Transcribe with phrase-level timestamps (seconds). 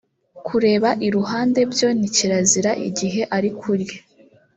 [0.47, 3.97] Kureba iruhande byo ni kirazira igihe ari kurya